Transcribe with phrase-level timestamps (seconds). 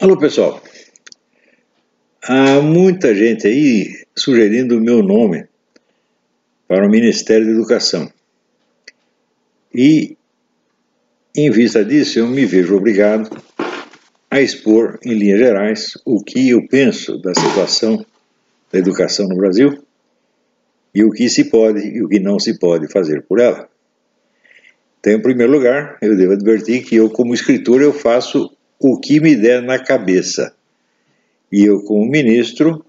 [0.00, 0.62] Alô, pessoal.
[2.22, 5.46] Há muita gente aí sugerindo o meu nome
[6.66, 8.10] para o Ministério da Educação.
[9.74, 10.16] E,
[11.36, 13.28] em vista disso, eu me vejo obrigado
[14.30, 18.02] a expor, em linhas gerais, o que eu penso da situação
[18.72, 19.84] da educação no Brasil
[20.94, 23.68] e o que se pode e o que não se pode fazer por ela.
[24.98, 29.20] Então, em primeiro lugar, eu devo advertir que eu, como escritor, eu faço o que
[29.20, 30.54] me der na cabeça.
[31.52, 32.84] E eu, como ministro,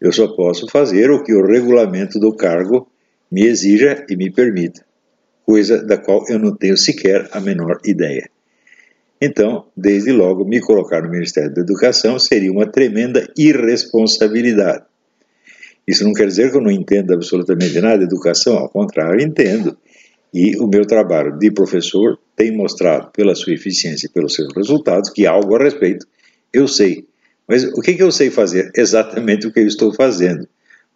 [0.00, 2.86] eu só posso fazer o que o regulamento do cargo
[3.30, 4.84] me exija e me permita,
[5.44, 8.30] coisa da qual eu não tenho sequer a menor ideia.
[9.20, 14.84] Então, desde logo, me colocar no Ministério da Educação seria uma tremenda irresponsabilidade.
[15.86, 19.76] Isso não quer dizer que eu não entenda absolutamente nada de educação, ao contrário, entendo.
[20.34, 25.10] E o meu trabalho de professor tem mostrado, pela sua eficiência e pelos seus resultados,
[25.10, 26.04] que algo a respeito
[26.52, 27.06] eu sei.
[27.46, 28.72] Mas o que, que eu sei fazer?
[28.76, 30.48] Exatamente o que eu estou fazendo.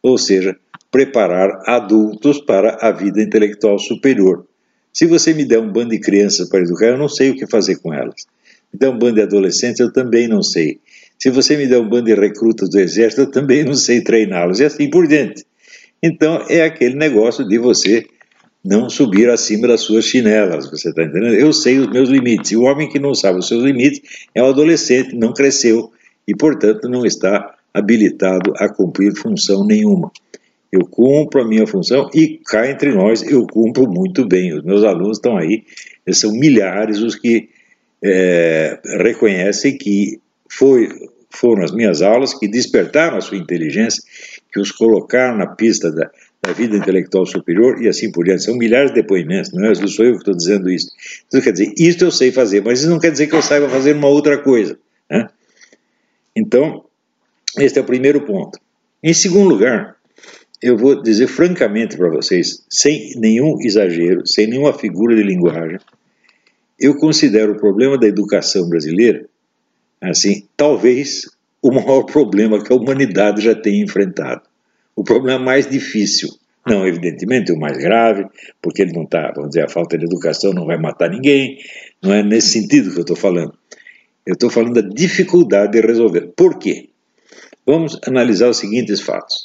[0.02, 0.56] Ou seja,
[0.90, 4.44] preparar adultos para a vida intelectual superior.
[4.92, 7.46] Se você me der um bando de crianças para educar, eu não sei o que
[7.46, 8.26] fazer com elas.
[8.72, 10.80] Me der um bando de adolescentes, eu também não sei.
[11.16, 14.58] Se você me der um bando de recrutas do exército, eu também não sei treiná-los,
[14.58, 15.44] e assim por diante.
[16.02, 18.04] Então, é aquele negócio de você
[18.68, 21.34] não subir acima das suas chinelas, você está entendendo?
[21.34, 24.02] Eu sei os meus limites, e o homem que não sabe os seus limites
[24.34, 25.90] é um adolescente, não cresceu
[26.26, 30.12] e, portanto, não está habilitado a cumprir função nenhuma.
[30.70, 34.52] Eu cumpro a minha função e cá entre nós eu cumpro muito bem.
[34.52, 35.64] Os meus alunos estão aí,
[36.10, 37.48] são milhares os que
[38.04, 40.90] é, reconhecem que foi,
[41.30, 44.02] foram as minhas aulas que despertaram a sua inteligência,
[44.52, 46.10] que os colocaram na pista da,
[46.48, 48.44] da vida intelectual superior e assim por diante.
[48.44, 49.68] São milhares de depoimentos, não, é?
[49.68, 50.90] não sou eu que estou dizendo isso.
[51.26, 53.68] Então, quer dizer, isso eu sei fazer, mas isso não quer dizer que eu saiba
[53.68, 54.78] fazer uma outra coisa.
[55.10, 55.28] Né?
[56.34, 56.84] Então,
[57.58, 58.58] este é o primeiro ponto.
[59.02, 59.96] Em segundo lugar,
[60.62, 65.78] eu vou dizer francamente para vocês, sem nenhum exagero, sem nenhuma figura de linguagem,
[66.80, 69.26] eu considero o problema da educação brasileira,
[70.00, 71.28] assim, talvez
[71.60, 74.48] o maior problema que a humanidade já tenha enfrentado
[74.98, 76.28] o problema mais difícil.
[76.68, 78.26] Não, evidentemente, o mais grave,
[78.60, 81.58] porque ele não está, vamos dizer, a falta de educação não vai matar ninguém,
[82.02, 83.52] não é nesse sentido que eu estou falando.
[84.26, 86.32] Eu estou falando da dificuldade de resolver.
[86.36, 86.90] Por quê?
[87.64, 89.42] Vamos analisar os seguintes fatos.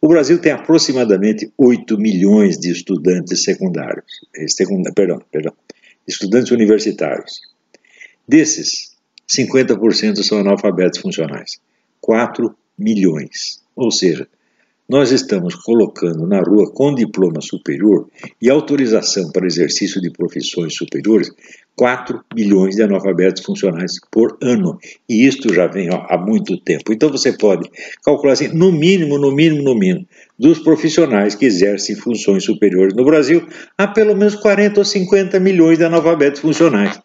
[0.00, 4.06] O Brasil tem aproximadamente 8 milhões de estudantes secundários,
[4.36, 4.46] eh,
[4.94, 5.52] perdão, perdão,
[6.06, 7.40] estudantes universitários.
[8.26, 8.96] Desses,
[9.28, 11.60] 50% são analfabetos funcionais.
[12.00, 13.62] 4 milhões.
[13.76, 14.26] Ou seja,
[14.90, 18.08] nós estamos colocando na rua com diploma superior
[18.42, 21.30] e autorização para exercício de profissões superiores
[21.76, 24.80] 4 milhões de analfabetos funcionais por ano.
[25.08, 26.92] E isto já vem ó, há muito tempo.
[26.92, 27.70] Então você pode
[28.04, 33.04] calcular assim, no mínimo, no mínimo, no mínimo, dos profissionais que exercem funções superiores no
[33.04, 33.46] Brasil,
[33.78, 37.00] há pelo menos 40 ou 50 milhões de analfabetos funcionais.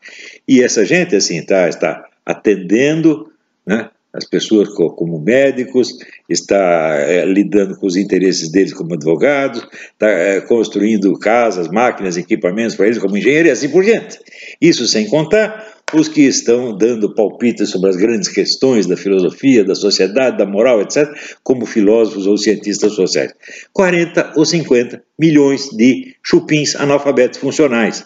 [0.47, 3.31] E essa gente, assim, tá, está atendendo
[3.63, 5.94] né, as pessoas como médicos,
[6.30, 12.76] está é, lidando com os interesses deles como advogados, está é, construindo casas, máquinas, equipamentos
[12.76, 14.18] para eles como engenheiro e assim por diante.
[14.62, 19.76] Isso sem contar os que estão dando palpites sobre as grandes questões da filosofia, da
[19.76, 21.08] sociedade, da moral, etc.,
[21.44, 23.34] como filósofos ou cientistas sociais.
[23.74, 28.06] 40 ou 50 milhões de chupins analfabetos funcionais.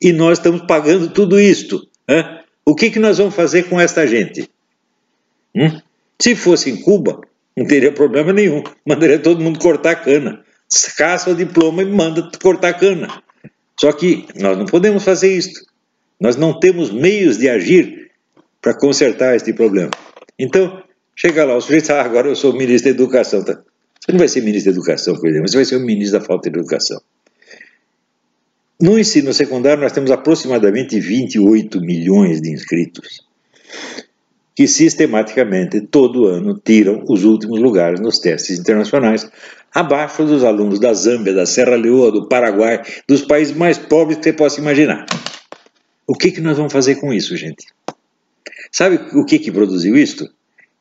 [0.00, 1.86] E nós estamos pagando tudo isto.
[2.64, 4.48] O que, que nós vamos fazer com esta gente?
[5.54, 5.80] Hum?
[6.20, 7.20] Se fosse em Cuba,
[7.56, 8.62] não teria problema nenhum.
[8.86, 10.44] Mandaria todo mundo cortar cana.
[10.96, 13.22] Caça o diploma e manda cortar cana.
[13.80, 15.66] Só que nós não podemos fazer isso.
[16.20, 18.10] Nós não temos meios de agir
[18.60, 19.90] para consertar este problema.
[20.38, 20.82] Então,
[21.16, 23.44] chega lá, o sujeito, ah, agora eu sou ministro da Educação.
[23.44, 23.54] Tá?
[24.00, 26.24] Você não vai ser ministro da Educação, por exemplo, você vai ser o ministro da
[26.24, 27.00] falta de educação.
[28.80, 33.26] No ensino secundário, nós temos aproximadamente 28 milhões de inscritos
[34.58, 39.30] que sistematicamente, todo ano, tiram os últimos lugares nos testes internacionais,
[39.72, 44.24] abaixo dos alunos da Zâmbia, da Serra Leoa, do Paraguai, dos países mais pobres que
[44.24, 45.06] você possa imaginar.
[46.04, 47.68] O que, que nós vamos fazer com isso, gente?
[48.72, 50.28] Sabe o que, que produziu isso?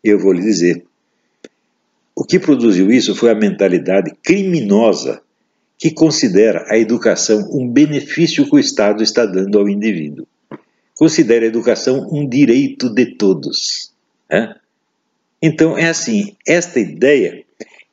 [0.04, 0.84] Eu vou lhe dizer.
[2.16, 5.22] O que produziu isso foi a mentalidade criminosa
[5.78, 10.26] que considera a educação um benefício que o Estado está dando ao indivíduo
[10.98, 13.94] considera a educação um direito de todos.
[14.30, 14.56] Né?
[15.42, 17.46] Então, é assim: esta ideia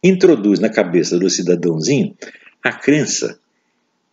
[0.03, 2.17] introduz na cabeça do cidadãozinho
[2.63, 3.39] a crença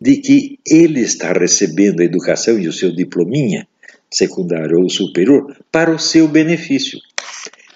[0.00, 3.66] de que ele está recebendo a educação e o seu diplominha
[4.10, 6.98] secundário ou superior para o seu benefício,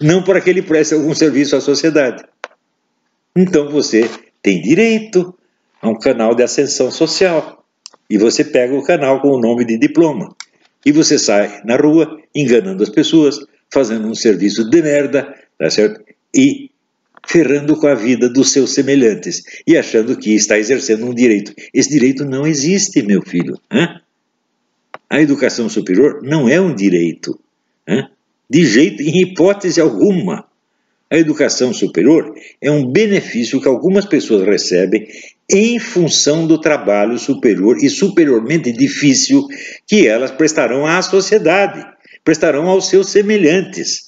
[0.00, 2.24] não para que ele preste algum serviço à sociedade.
[3.34, 4.10] Então você
[4.42, 5.34] tem direito
[5.80, 7.64] a um canal de ascensão social
[8.10, 10.34] e você pega o canal com o nome de diploma
[10.86, 13.40] e você sai na rua enganando as pessoas,
[13.72, 16.00] fazendo um serviço de merda, tá certo?
[16.32, 16.70] E
[17.26, 21.52] ferrando com a vida dos seus semelhantes e achando que está exercendo um direito.
[21.74, 23.58] Esse direito não existe, meu filho.
[23.68, 24.00] Hein?
[25.10, 27.36] A educação superior não é um direito.
[27.84, 28.08] Hein?
[28.48, 30.46] De jeito, em hipótese alguma.
[31.10, 35.08] A educação superior é um benefício que algumas pessoas recebem
[35.50, 39.46] em função do trabalho superior e superiormente difícil
[39.87, 41.84] que elas prestarão à sociedade,
[42.25, 44.06] prestarão aos seus semelhantes.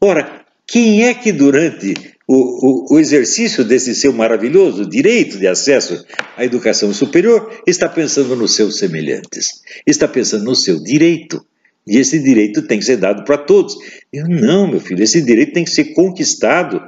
[0.00, 1.94] Ora, quem é que durante
[2.26, 6.04] o, o, o, exercício desse seu maravilhoso direito de acesso
[6.36, 11.44] à educação superior está pensando nos seus semelhantes, está pensando no seu direito.
[11.86, 13.76] E esse direito tem que ser dado para todos.
[14.10, 16.80] Eu, não, meu filho, esse direito tem que ser conquistado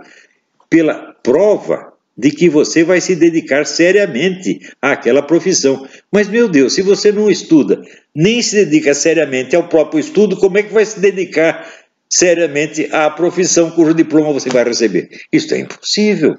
[0.71, 5.87] pela prova de que você vai se dedicar seriamente àquela profissão.
[6.11, 7.83] Mas, meu Deus, se você não estuda,
[8.15, 11.71] nem se dedica seriamente ao próprio estudo, como é que vai se dedicar
[12.09, 15.11] seriamente à profissão cujo diploma você vai receber.
[15.31, 16.39] Isso é impossível.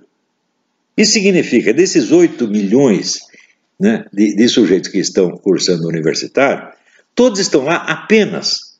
[0.95, 3.19] Isso significa, desses 8 milhões
[3.79, 6.69] né, de, de sujeitos que estão cursando universitário,
[7.13, 8.77] todos estão lá apenas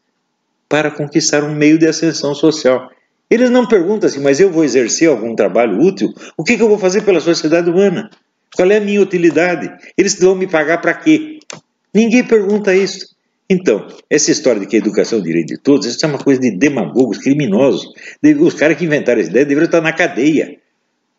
[0.68, 2.90] para conquistar um meio de ascensão social.
[3.30, 6.14] Eles não perguntam assim, mas eu vou exercer algum trabalho útil?
[6.38, 8.10] O que, que eu vou fazer pela sociedade humana?
[8.56, 9.70] Qual é a minha utilidade?
[9.98, 11.40] Eles vão me pagar para quê?
[11.94, 13.16] Ninguém pergunta isso.
[13.50, 16.18] Então, essa história de que a educação é o direito de todos, isso é uma
[16.18, 17.94] coisa de demagogos, criminosos.
[18.40, 20.58] Os caras que inventaram essa ideia deveriam estar na cadeia.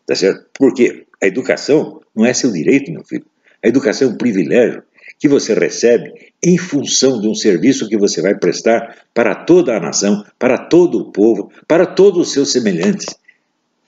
[0.05, 0.45] Tá certo?
[0.57, 3.25] Porque a educação não é seu direito, meu filho.
[3.63, 4.83] A educação é um privilégio
[5.19, 9.79] que você recebe em função de um serviço que você vai prestar para toda a
[9.79, 13.13] nação, para todo o povo, para todos os seus semelhantes.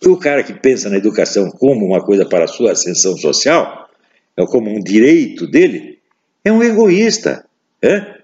[0.06, 3.90] O cara que pensa na educação como uma coisa para a sua ascensão social,
[4.36, 6.00] é como um direito dele,
[6.44, 7.46] é um egoísta.
[7.82, 8.22] É?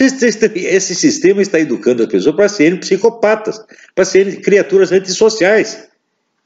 [0.00, 3.60] Esse sistema está educando as pessoas para serem psicopatas,
[3.94, 5.87] para serem criaturas antissociais,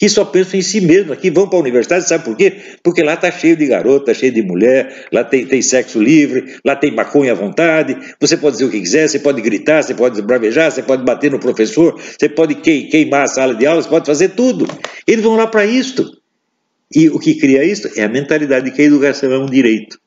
[0.03, 2.61] que só pensam em si mesmas, que vão para a universidade, sabe por quê?
[2.83, 6.75] Porque lá está cheio de garota, cheio de mulher, lá tem, tem sexo livre, lá
[6.75, 10.21] tem maconha à vontade, você pode dizer o que quiser, você pode gritar, você pode
[10.21, 14.05] bravejar, você pode bater no professor, você pode queimar a sala de aula, você pode
[14.05, 14.67] fazer tudo.
[15.07, 16.05] Eles vão lá para isto.
[16.93, 20.01] E o que cria isto é a mentalidade de que a educação é um direito.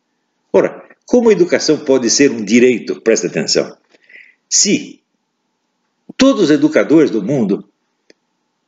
[0.52, 3.00] Ora, como a educação pode ser um direito?
[3.00, 3.74] Presta atenção.
[4.50, 5.00] Se
[6.18, 7.64] todos os educadores do mundo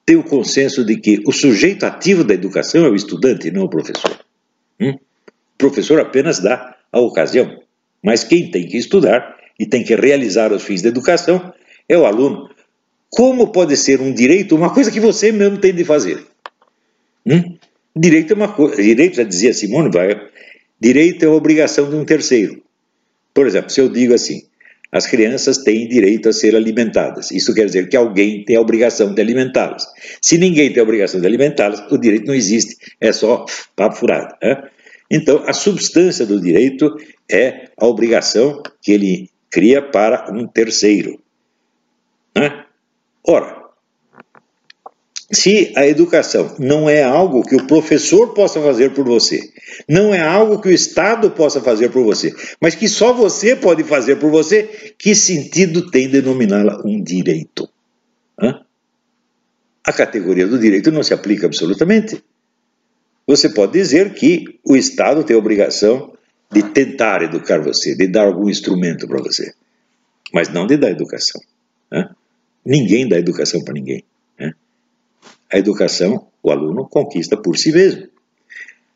[0.07, 3.69] têm o consenso de que o sujeito ativo da educação é o estudante, não o
[3.69, 4.17] professor.
[4.79, 4.93] Hum?
[4.93, 7.61] O professor apenas dá a ocasião,
[8.01, 11.53] mas quem tem que estudar e tem que realizar os fins da educação
[11.89, 12.49] é o aluno.
[13.09, 16.25] Como pode ser um direito uma coisa que você mesmo tem de fazer?
[17.25, 17.57] Hum?
[17.93, 18.81] Direito é uma coisa.
[18.81, 20.21] Direito, já dizia Simone Weil,
[20.79, 22.63] Direito é obrigação de um terceiro.
[23.33, 24.43] Por exemplo, se eu digo assim,
[24.91, 27.31] as crianças têm direito a ser alimentadas.
[27.31, 29.85] Isso quer dizer que alguém tem a obrigação de alimentá-las.
[30.21, 33.45] Se ninguém tem a obrigação de alimentá-las, o direito não existe, é só
[33.75, 34.35] papo furado.
[34.41, 34.63] Né?
[35.11, 36.95] Então, a substância do direito
[37.29, 41.21] é a obrigação que ele cria para um terceiro.
[42.35, 42.65] Né?
[43.25, 43.66] Ora,
[45.31, 49.51] se a educação não é algo que o professor possa fazer por você,
[49.87, 53.83] não é algo que o Estado possa fazer por você, mas que só você pode
[53.83, 57.67] fazer por você, que sentido tem denominá-la um direito?
[58.41, 58.61] Hã?
[59.83, 62.23] A categoria do direito não se aplica absolutamente.
[63.25, 66.13] Você pode dizer que o Estado tem a obrigação
[66.49, 69.53] de tentar educar você, de dar algum instrumento para você,
[70.33, 71.41] mas não de dar educação.
[72.65, 74.05] Ninguém dá educação para ninguém.
[75.51, 78.07] A educação, o aluno conquista por si mesmo.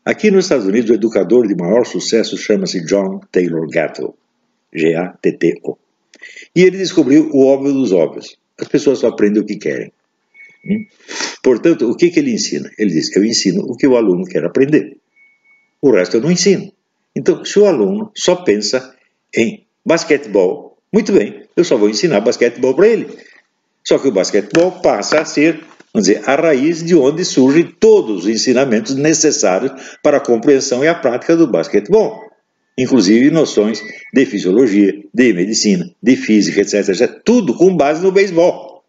[0.04, 4.14] Aqui nos Estados Unidos, o educador de maior sucesso chama-se John Taylor Gatto,
[4.72, 5.78] G-A-T-T-O.
[6.54, 8.36] E ele descobriu o óbvio dos óbvios.
[8.58, 9.92] As pessoas só aprendem o que querem.
[10.64, 10.86] Hum?
[11.42, 12.70] Portanto, o que, que ele ensina?
[12.78, 14.96] Ele diz: eu ensino o que o aluno quer aprender.
[15.80, 16.72] O resto eu não ensino.
[17.14, 18.94] Então, se o aluno só pensa
[19.34, 23.08] em basquetebol, muito bem, eu só vou ensinar basquetebol para ele.
[23.84, 25.60] Só que o basquetebol passa a ser
[25.92, 29.72] vamos dizer, a raiz de onde surgem todos os ensinamentos necessários
[30.02, 32.20] para a compreensão e a prática do basquetebol,
[32.76, 33.82] inclusive noções
[34.12, 37.20] de fisiologia, de medicina, de física, etc, etc.
[37.24, 38.82] Tudo com base no beisebol.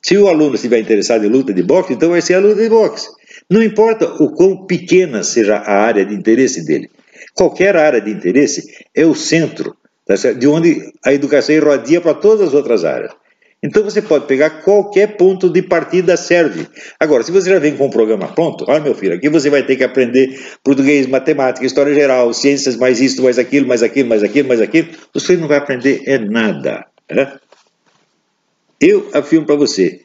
[0.00, 2.68] Se o aluno estiver interessado em luta de boxe, então vai ser a luta de
[2.68, 3.08] boxe.
[3.50, 6.88] Não importa o quão pequena seja a área de interesse dele.
[7.34, 9.76] Qualquer área de interesse é o centro
[10.08, 13.12] tá de onde a educação irradia para todas as outras áreas.
[13.62, 16.68] Então você pode pegar qualquer ponto de partida serve.
[16.98, 19.64] Agora, se você já vem com um programa pronto, olha meu filho, aqui você vai
[19.64, 24.22] ter que aprender português, matemática, história geral, ciências, mais isso, mais aquilo, mais aquilo, mais
[24.22, 26.86] aquilo, mais aquilo, você não vai aprender é nada.
[27.10, 27.36] Né?
[28.80, 30.02] Eu afirmo para você,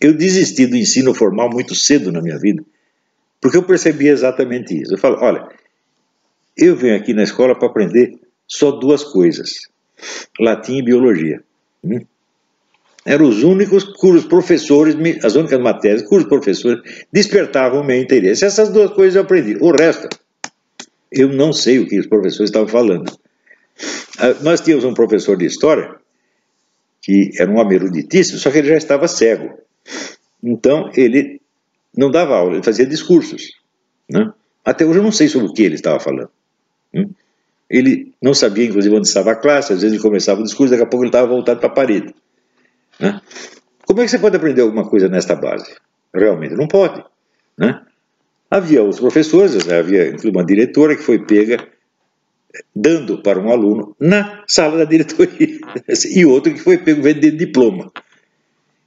[0.00, 2.64] eu desisti do ensino formal muito cedo na minha vida,
[3.38, 4.94] porque eu percebi exatamente isso.
[4.94, 5.46] Eu falo, olha,
[6.56, 9.68] eu venho aqui na escola para aprender só duas coisas:
[10.40, 11.42] latim e biologia.
[11.84, 12.00] Hum?
[13.08, 18.44] Eram os únicos cujos professores, as únicas matérias cujos professores despertavam o meu interesse.
[18.44, 19.56] Essas duas coisas eu aprendi.
[19.62, 20.10] O resto,
[21.10, 23.10] eu não sei o que os professores estavam falando.
[24.18, 25.96] Ah, nós tínhamos um professor de história
[27.00, 29.58] que era um homem eruditíssimo, só que ele já estava cego.
[30.44, 31.40] Então, ele
[31.96, 33.54] não dava aula, ele fazia discursos.
[34.06, 34.30] Né?
[34.62, 36.28] Até hoje eu não sei sobre o que ele estava falando.
[36.94, 37.08] Hum?
[37.70, 40.82] Ele não sabia, inclusive, onde estava a classe, às vezes ele começava o discurso, daqui
[40.82, 42.14] a pouco ele estava voltado para a parede.
[42.98, 43.20] Né?
[43.86, 45.74] Como é que você pode aprender alguma coisa nesta base?
[46.14, 47.02] Realmente não pode.
[47.56, 47.80] Né?
[48.50, 51.66] Havia os professores, havia uma diretora que foi pega
[52.74, 55.58] dando para um aluno na sala da diretoria
[56.14, 57.92] e outro que foi pego vendendo diploma.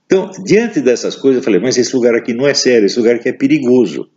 [0.06, 3.16] Então, diante dessas coisas, eu falei, mas esse lugar aqui não é sério, esse lugar
[3.16, 4.10] aqui é perigoso.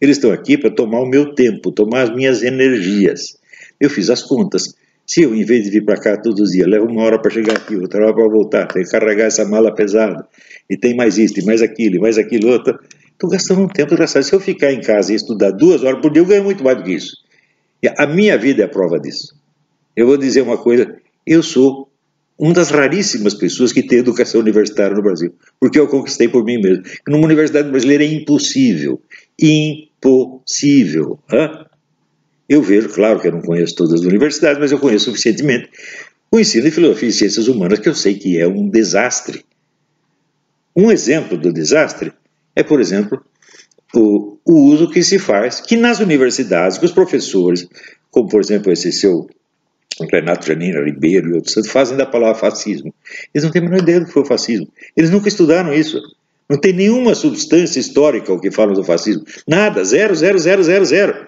[0.00, 3.38] Eles estão aqui para tomar o meu tempo, tomar as minhas energias.
[3.80, 4.74] Eu fiz as contas.
[5.06, 7.30] Se eu, em vez de vir para cá todos os dias, levo uma hora para
[7.30, 10.26] chegar aqui, outra hora para voltar, tenho que carregar essa mala pesada,
[10.68, 12.78] e tem mais isso, e mais aquilo, e mais aquilo outro,
[13.12, 14.24] estou gastando um tempo desgraçado.
[14.24, 16.78] Se eu ficar em casa e estudar duas horas por dia, eu ganho muito mais
[16.78, 17.16] do que isso.
[17.82, 19.34] E a minha vida é a prova disso.
[19.94, 20.96] Eu vou dizer uma coisa,
[21.26, 21.88] eu sou
[22.38, 26.60] uma das raríssimas pessoas que tem educação universitária no Brasil, porque eu conquistei por mim
[26.60, 26.82] mesmo.
[27.06, 29.00] Numa universidade brasileira é impossível,
[29.38, 31.18] impossível.
[31.30, 31.63] Hã?
[32.48, 35.70] Eu vejo, claro que eu não conheço todas as universidades, mas eu conheço suficientemente
[36.30, 39.44] o ensino de filosofia e ciências humanas, que eu sei que é um desastre.
[40.76, 42.12] Um exemplo do desastre
[42.56, 43.24] é, por exemplo,
[43.94, 47.66] o, o uso que se faz, que nas universidades, que os professores,
[48.10, 49.28] como por exemplo esse seu
[50.12, 52.92] Renato Janina Ribeiro e outros, fazem da palavra fascismo.
[53.32, 54.68] Eles não têm a menor ideia do que foi o fascismo.
[54.96, 56.00] Eles nunca estudaram isso.
[56.48, 59.24] Não tem nenhuma substância histórica o que falam do fascismo.
[59.46, 61.26] Nada, zero, zero, zero, zero, zero.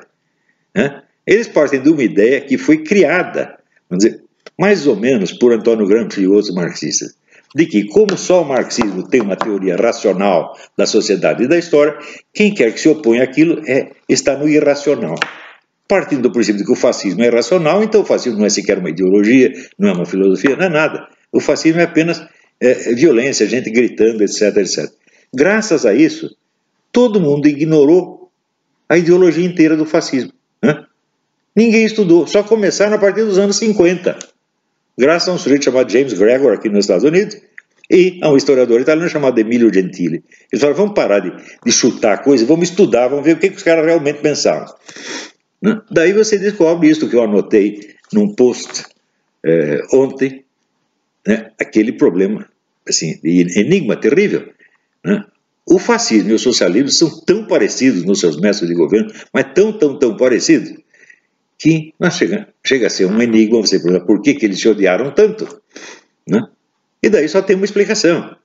[0.75, 1.03] Né?
[1.27, 3.59] Eles partem de uma ideia que foi criada,
[3.91, 4.23] vamos dizer,
[4.59, 7.15] mais ou menos por Antônio Gramsci e outros marxistas,
[7.55, 11.99] de que, como só o marxismo tem uma teoria racional da sociedade e da história,
[12.33, 15.17] quem quer que se oponha àquilo é, está no irracional.
[15.89, 18.79] Partindo do princípio de que o fascismo é racional, então o fascismo não é sequer
[18.79, 21.09] uma ideologia, não é uma filosofia, não é nada.
[21.33, 22.23] O fascismo é apenas
[22.61, 24.91] é, violência, gente gritando, etc, etc.
[25.33, 26.37] Graças a isso,
[26.91, 28.31] todo mundo ignorou
[28.89, 30.33] a ideologia inteira do fascismo.
[30.63, 30.85] Né?
[31.57, 34.19] Ninguém estudou, só começaram a partir dos anos 50,
[34.99, 37.39] graças a um sujeito chamado James Gregor aqui nos Estados Unidos
[37.91, 40.23] e a um historiador italiano chamado Emilio Gentili.
[40.53, 41.33] Eles falaram, vamos parar de,
[41.65, 44.67] de chutar coisas, vamos estudar, vamos ver o que, que os caras realmente pensavam.
[45.91, 48.85] Daí você descobre isso que eu anotei num post
[49.43, 50.45] é, ontem,
[51.27, 51.51] né?
[51.59, 52.47] aquele problema,
[52.87, 54.49] assim, enigma terrível.
[55.03, 55.25] Né?
[55.65, 59.73] O fascismo e o socialismo são tão parecidos nos seus métodos de governo, mas tão,
[59.73, 60.73] tão, tão parecidos,
[61.59, 65.11] que chega, chega a ser um enigma você pergunta por que, que eles se odiaram
[65.13, 65.61] tanto.
[66.27, 66.43] Né?
[67.03, 68.37] E daí só tem uma explicação.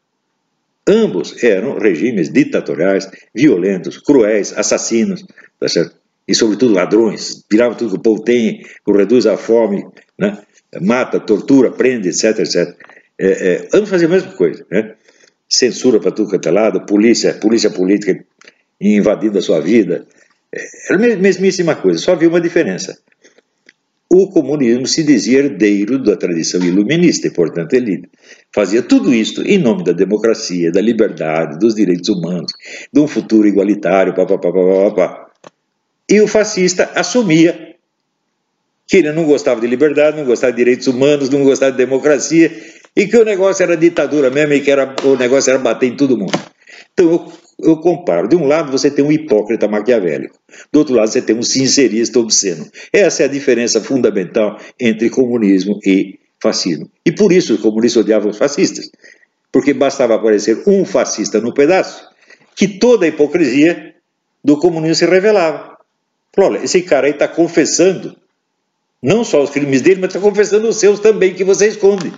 [0.88, 5.26] Ambos eram regimes ditatoriais, violentos, cruéis, assassinos,
[5.60, 6.02] tá certo?
[6.28, 9.86] e sobretudo ladrões, viravam tudo que o povo tem, reduz a fome,
[10.18, 10.42] né?
[10.82, 12.76] mata, tortura, prende, etc, etc.
[13.20, 14.96] É, é, ambos faziam a mesma coisa, né?
[15.50, 18.24] censura para tudo quanto é lado, polícia, polícia política
[18.80, 20.08] invadindo a sua vida,
[20.54, 22.98] era a mesmíssima coisa, só havia uma diferença.
[24.10, 28.10] O comunismo se dizia herdeiro da tradição iluminista e, portanto, ele
[28.54, 32.52] fazia tudo isto em nome da democracia, da liberdade, dos direitos humanos,
[32.92, 35.28] de um futuro igualitário, papapá, papapá.
[36.10, 37.76] E o fascista assumia
[38.86, 42.52] que ele não gostava de liberdade, não gostava de direitos humanos, não gostava de democracia,
[42.94, 45.96] e que o negócio era ditadura mesmo, e que era, o negócio era bater em
[45.96, 46.38] todo mundo.
[46.92, 47.32] Então
[47.64, 48.28] eu comparo.
[48.28, 50.38] De um lado você tem um hipócrita maquiavélico,
[50.72, 52.66] do outro lado você tem um sincerista obsceno.
[52.92, 56.90] Essa é a diferença fundamental entre comunismo e fascismo.
[57.06, 58.90] E por isso os comunistas odiavam os fascistas,
[59.52, 62.10] porque bastava aparecer um fascista no pedaço
[62.56, 63.96] que toda a hipocrisia
[64.44, 65.78] do comunismo se revelava.
[66.38, 68.16] Olha, esse cara aí está confessando
[69.02, 72.14] não só os crimes dele, mas está confessando os seus também, que você esconde.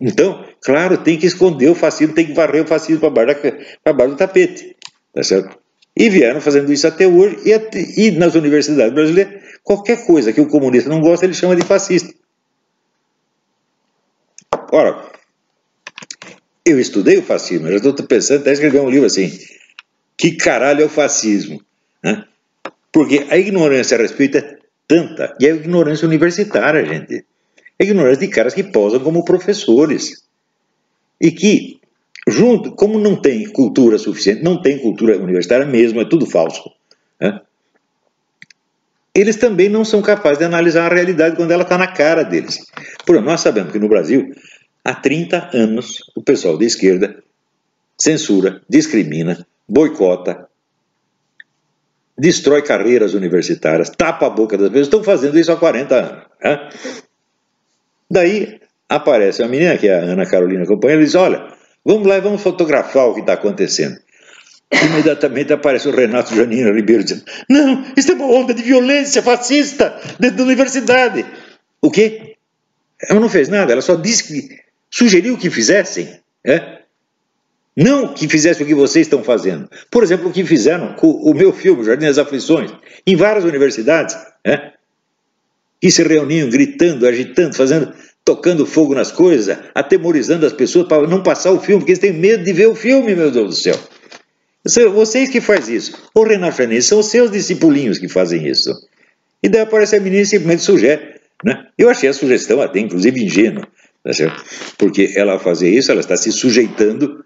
[0.00, 3.40] Então, claro, tem que esconder o fascismo, tem que varrer o fascismo para baixo,
[3.84, 4.76] baixo do tapete.
[5.14, 5.58] Tá certo?
[5.96, 10.48] E vieram fazendo isso até hoje, e, e, nas universidades brasileiras, qualquer coisa que o
[10.48, 12.12] comunista não gosta, ele chama de fascista.
[14.70, 15.10] Ora,
[16.66, 19.32] eu estudei o fascismo, já estou pensando até escrever um livro assim.
[20.18, 21.62] Que caralho é o fascismo?
[22.02, 22.24] Né?
[22.92, 27.24] Porque a ignorância a respeito é tanta, e é a ignorância universitária, gente.
[27.78, 30.24] É a ignorância de caras que posam como professores.
[31.20, 31.80] E que,
[32.28, 36.70] junto, como não tem cultura suficiente, não tem cultura universitária mesmo, é tudo falso.
[37.20, 37.40] Né?
[39.14, 42.66] Eles também não são capazes de analisar a realidade quando ela está na cara deles.
[43.04, 44.30] Por exemplo, nós sabemos que no Brasil,
[44.84, 47.22] há 30 anos, o pessoal de esquerda
[47.98, 50.46] censura, discrimina, boicota,
[52.18, 56.24] destrói carreiras universitárias, tapa a boca das pessoas, estão fazendo isso há 40 anos.
[56.42, 56.68] Né?
[58.10, 61.46] Daí aparece a menina, que é a Ana Carolina Companheira, e diz: Olha,
[61.84, 63.98] vamos lá e vamos fotografar o que está acontecendo.
[64.70, 70.00] Imediatamente aparece o Renato Janina Ribeiro dizendo: Não, isso é uma onda de violência fascista
[70.18, 71.24] dentro da universidade.
[71.80, 72.36] O quê?
[73.08, 74.58] Ela não fez nada, ela só disse que
[74.90, 76.20] sugeriu que fizessem.
[76.44, 76.76] É?
[77.76, 79.68] Não que fizessem o que vocês estão fazendo.
[79.90, 82.72] Por exemplo, o que fizeram com o meu filme, Jardim das Aflições,
[83.06, 84.72] em várias universidades, é?
[85.80, 87.92] Que se reuniam gritando, agitando, fazendo,
[88.24, 92.12] tocando fogo nas coisas, atemorizando as pessoas para não passar o filme, porque eles têm
[92.12, 93.78] medo de ver o filme, meu Deus do céu.
[94.92, 95.96] Vocês que fazem isso.
[96.12, 98.72] O Renato Fernandes, são seus discipulinhos que fazem isso.
[99.42, 101.20] E daí aparece a menina e simplesmente sugere.
[101.44, 101.66] Né?
[101.78, 103.66] Eu achei a sugestão até, inclusive, ingênua.
[104.02, 104.10] Tá
[104.78, 107.24] porque ela fazer isso, ela está se sujeitando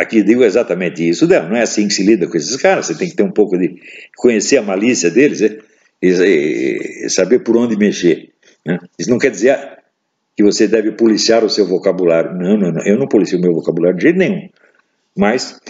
[0.00, 2.94] Aqui digo exatamente isso dela, não é assim que se lida com esses caras, você
[2.94, 3.76] tem que ter um pouco de
[4.16, 5.58] conhecer a malícia deles né?
[6.02, 8.30] E, saber por onde mexer.
[8.64, 8.78] Né?
[8.98, 9.58] Isso não quer dizer
[10.36, 12.34] que você deve policiar o seu vocabulário.
[12.34, 14.48] Não, não, não, eu não policio o meu vocabulário de jeito nenhum.
[15.16, 15.60] Mas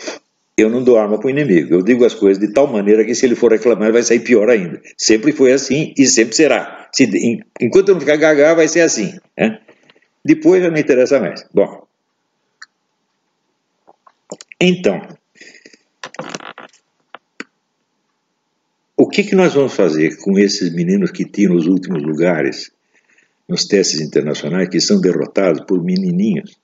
[0.57, 3.15] eu não dou arma para o inimigo, eu digo as coisas de tal maneira que
[3.15, 4.81] se ele for reclamar vai sair pior ainda.
[4.97, 6.89] Sempre foi assim e sempre será.
[6.93, 7.05] Se,
[7.61, 9.19] enquanto eu não ficar gaga, vai ser assim.
[9.37, 9.59] Né?
[10.25, 11.47] Depois já não interessa mais.
[11.53, 11.87] Bom,
[14.61, 15.00] então,
[19.00, 22.71] o que, que nós vamos fazer com esses meninos que tinham os últimos lugares
[23.49, 26.58] nos testes internacionais, que são derrotados por menininhos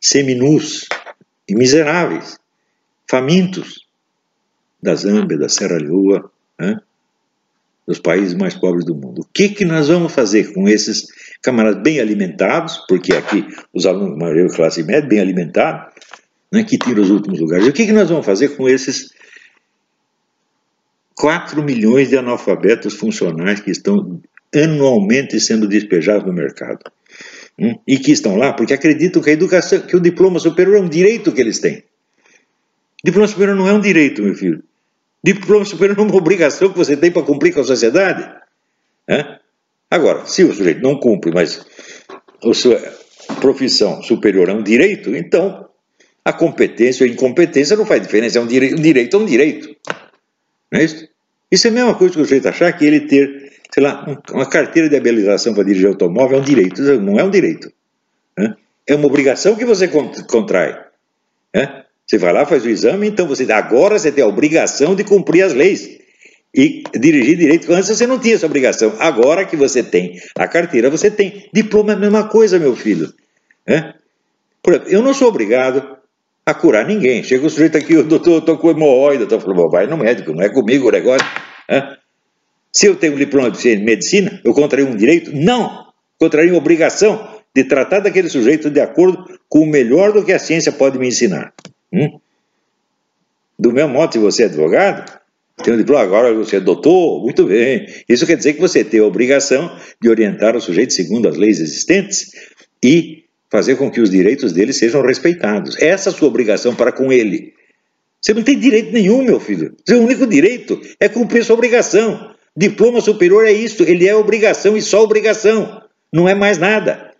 [0.00, 0.88] seminus
[1.48, 2.36] e miseráveis,
[3.08, 3.86] famintos
[4.82, 6.80] da Zâmbia, da Serra Leoa, né?
[7.86, 9.20] dos países mais pobres do mundo.
[9.20, 11.06] O que, que nós vamos fazer com esses
[11.40, 15.94] camaradas bem alimentados, porque aqui os alunos, maioria classe média, bem alimentados,
[16.52, 17.68] né, que tira os últimos lugares.
[17.68, 19.14] O que, que nós vamos fazer com esses
[21.16, 24.20] 4 milhões de analfabetos funcionais que estão
[24.54, 26.80] anualmente sendo despejados no mercado?
[27.58, 27.74] Hum?
[27.86, 30.88] E que estão lá porque acreditam que a educação, que o diploma superior é um
[30.88, 31.82] direito que eles têm.
[33.02, 34.62] Diploma superior não é um direito, meu filho.
[35.24, 38.30] Diploma superior é uma obrigação que você tem para cumprir com a sociedade.
[39.90, 41.64] Agora, se o sujeito não cumpre, mas
[42.44, 42.76] a sua
[43.40, 45.68] profissão superior é um direito, então
[46.24, 49.24] a competência ou a incompetência não faz diferença, é um direito, um direito é um
[49.24, 49.76] direito.
[50.72, 51.08] Não é isso?
[51.50, 54.48] Isso é a mesma coisa que o sujeito achar que ele ter, sei lá, uma
[54.48, 56.82] carteira de habilitação para dirigir automóvel é um direito.
[57.00, 57.72] Não é um direito.
[58.36, 58.54] Né?
[58.86, 60.76] É uma obrigação que você contrai.
[61.54, 61.84] Né?
[62.06, 65.42] Você vai lá, faz o exame, então você agora você tem a obrigação de cumprir
[65.42, 65.98] as leis
[66.54, 67.72] e dirigir direito.
[67.72, 68.94] Antes você não tinha essa obrigação.
[68.98, 71.48] Agora que você tem a carteira, você tem.
[71.52, 73.12] Diploma é a mesma coisa, meu filho.
[73.66, 73.94] Né?
[74.62, 75.95] Por exemplo, eu não sou obrigado
[76.46, 77.24] a curar ninguém.
[77.24, 80.42] Chega o sujeito aqui, o doutor, estou com hemorroida, estou falando, vai no médico, não
[80.42, 81.26] é comigo o negócio.
[81.68, 81.96] Né?
[82.72, 85.34] Se eu tenho um diploma de medicina, eu contraria um direito?
[85.34, 85.86] Não!
[86.18, 90.38] Contraria uma obrigação de tratar daquele sujeito de acordo com o melhor do que a
[90.38, 91.52] ciência pode me ensinar.
[91.92, 92.20] Hum?
[93.58, 95.10] Do mesmo modo, se você é advogado,
[95.64, 97.86] tem um diploma, agora você é doutor, muito bem.
[98.08, 101.58] Isso quer dizer que você tem a obrigação de orientar o sujeito segundo as leis
[101.58, 102.30] existentes
[102.84, 105.76] e fazer com que os direitos dele sejam respeitados.
[105.80, 107.54] Essa é a sua obrigação para com ele.
[108.20, 109.74] Você não tem direito nenhum, meu filho.
[109.86, 112.34] Seu único direito é cumprir sua obrigação.
[112.56, 117.12] Diploma superior é isso, ele é obrigação e só obrigação, não é mais nada.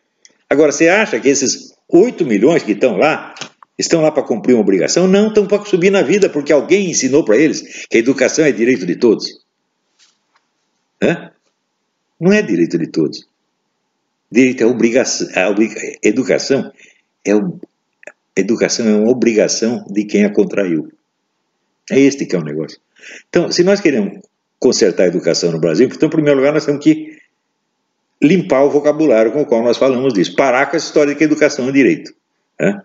[0.48, 3.34] Agora, você acha que esses 8 milhões que estão lá,
[3.78, 5.06] estão lá para cumprir uma obrigação?
[5.06, 8.52] Não, estão para subir na vida, porque alguém ensinou para eles que a educação é
[8.52, 9.44] direito de todos.
[11.02, 11.30] Hã?
[12.18, 13.28] Não é direito de todos.
[14.30, 16.72] Direito é obrigação, a obriga, educação
[17.24, 17.32] é
[18.36, 20.92] educação é uma obrigação de quem a contraiu.
[21.90, 22.78] É este que é o negócio.
[23.28, 24.20] Então, se nós queremos
[24.58, 27.18] consertar a educação no Brasil, então, em primeiro lugar, nós temos que
[28.22, 30.34] limpar o vocabulário com o qual nós falamos disso.
[30.36, 32.12] Parar com essa história de que a educação é direito.
[32.60, 32.82] Né?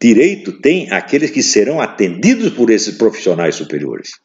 [0.00, 4.20] Direito tem aqueles que serão atendidos por esses profissionais superiores.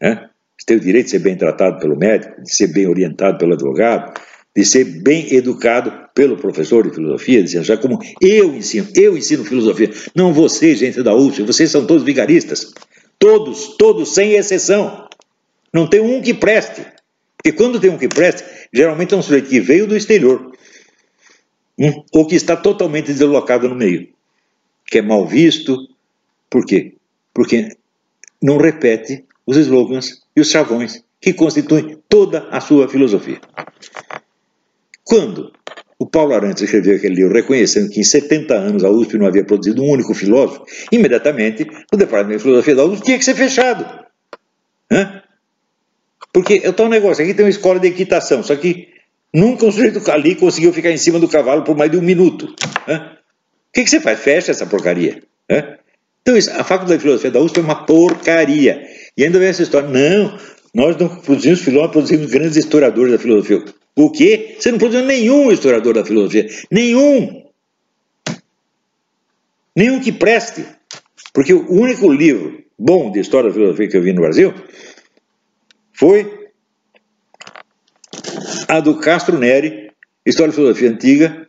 [0.00, 0.28] Né?
[0.56, 3.54] Você tem o direito de ser bem tratado pelo médico, de ser bem orientado pelo
[3.54, 4.20] advogado,
[4.56, 9.44] de ser bem educado pelo professor de filosofia, dizendo já como eu ensino, eu ensino
[9.44, 12.72] filosofia, não vocês, gente da USP, vocês são todos vigaristas,
[13.18, 15.08] todos, todos, sem exceção.
[15.72, 16.84] Não tem um que preste.
[17.36, 20.52] Porque quando tem um que preste, geralmente é um sujeito que veio do exterior,
[21.78, 24.08] hum, ou que está totalmente deslocado no meio,
[24.86, 25.76] que é mal visto.
[26.50, 26.96] Por quê?
[27.32, 27.68] Porque
[28.42, 33.40] não repete os slogans e os chavões que constituem toda a sua filosofia.
[35.10, 35.50] Quando
[35.98, 39.44] o Paulo Arantes escreveu aquele livro reconhecendo que em 70 anos a USP não havia
[39.44, 43.84] produzido um único filósofo, imediatamente o departamento de filosofia da USP tinha que ser fechado.
[46.32, 48.86] Porque estou um negócio, aqui tem uma escola de equitação, só que
[49.34, 52.44] nunca um sujeito ali conseguiu ficar em cima do cavalo por mais de um minuto.
[52.46, 54.20] O que, que você faz?
[54.20, 55.24] Fecha essa porcaria.
[56.22, 58.80] Então, isso, a faculdade de filosofia da USP é uma porcaria.
[59.16, 60.38] E ainda vem essa história, não,
[60.72, 63.64] nós não produzimos filósofos, produzimos grandes historiadores da filosofia.
[63.96, 64.56] O quê?
[64.58, 66.48] Você não produziu nenhum historiador da filosofia.
[66.70, 67.44] Nenhum.
[69.74, 70.64] Nenhum que preste.
[71.32, 74.54] Porque o único livro bom de história da filosofia que eu vi no Brasil
[75.92, 76.48] foi
[78.66, 79.90] a do Castro Neri,
[80.24, 81.48] História da Filosofia Antiga,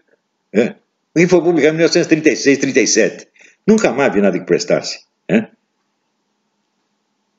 [0.54, 0.76] né?
[1.16, 3.28] que foi publicado em 1936, 37.
[3.66, 5.00] Nunca mais vi nada que prestasse.
[5.30, 5.50] Né?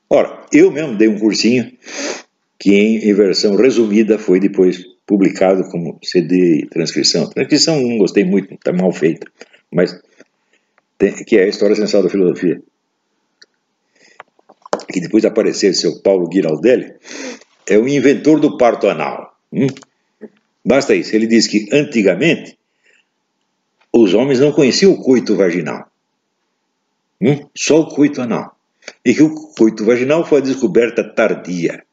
[0.09, 1.71] Ora, eu mesmo dei um cursinho
[2.57, 7.29] que em, versão resumida foi depois publicado como CD e transcrição.
[7.29, 9.27] Transcrição não gostei muito, está mal feita,
[9.71, 9.99] mas
[10.97, 12.61] tem, que é a história essencial da filosofia.
[14.91, 16.93] Que depois de aparecer seu Paulo Giraldelli,
[17.67, 19.37] é o inventor do parto anal.
[19.51, 19.67] Hum?
[20.65, 21.15] Basta isso.
[21.15, 22.57] Ele diz que antigamente
[23.91, 25.87] os homens não conheciam o coito vaginal,
[27.21, 27.47] hum?
[27.55, 28.57] só o coito anal.
[29.05, 31.83] E que o coito vaginal foi a descoberta tardia.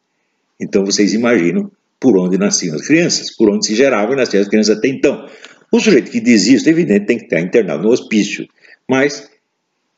[0.58, 1.70] Então vocês imaginam
[2.00, 5.28] por onde nasciam as crianças, por onde se geravam e nasciam as crianças até então.
[5.70, 8.48] O sujeito que diz isso, evidente, tem que estar internado no hospício.
[8.88, 9.30] Mas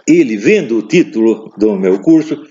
[0.06, 2.46] ele, vendo o título do meu curso,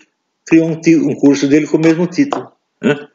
[0.45, 2.51] criou um, um curso dele com o mesmo título.
[2.81, 3.07] Né?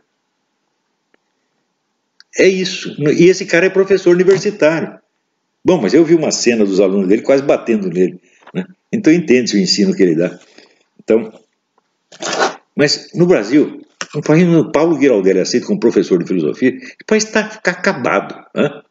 [2.38, 2.94] É isso.
[3.00, 4.98] E esse cara é professor universitário.
[5.64, 8.20] Bom, mas eu vi uma cena dos alunos dele quase batendo nele.
[8.54, 8.64] Né?
[8.92, 10.38] Então entende-se o ensino que ele dá.
[11.02, 11.32] Então,
[12.74, 17.06] mas no Brasil, um país onde Paulo Giraldelli é aceito como professor de filosofia, o
[17.06, 18.34] país está acabado.
[18.54, 18.82] Né?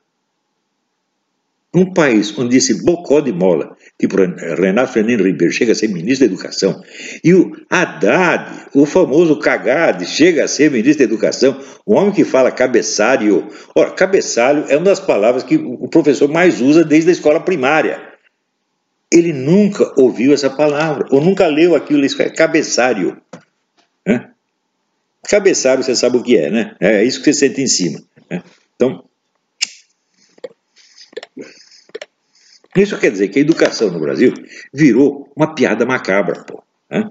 [1.73, 6.25] Um país onde esse bocó de mola, tipo Renato Fernando Ribeiro, chega a ser ministro
[6.25, 6.81] da Educação,
[7.21, 12.23] e o Haddad, o famoso Cagade, chega a ser ministro da Educação, o homem que
[12.23, 13.49] fala cabeçalho.
[13.75, 18.01] Ora, cabeçalho é uma das palavras que o professor mais usa desde a escola primária.
[19.11, 23.17] Ele nunca ouviu essa palavra, ou nunca leu aquilo, isso é cabeçário.
[25.29, 26.75] Cabeçário, você sabe o que é, né?
[26.79, 27.99] É isso que você sente em cima.
[28.29, 28.43] Né?
[28.75, 29.03] Então,
[32.75, 34.33] isso quer dizer que a educação no Brasil
[34.73, 36.61] virou uma piada macabra, pô.
[36.89, 37.09] Né?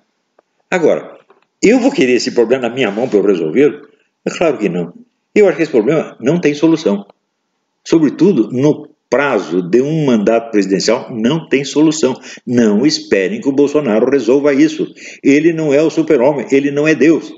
[0.70, 1.18] Agora,
[1.62, 3.80] eu vou querer esse problema na minha mão para eu resolver?
[4.24, 4.92] É claro que não.
[5.34, 7.06] Eu acho que esse problema não tem solução.
[7.82, 12.14] Sobretudo no prazo de um mandato presidencial não tem solução.
[12.46, 14.86] Não esperem que o Bolsonaro resolva isso.
[15.22, 17.32] Ele não é o super-homem, ele não é Deus.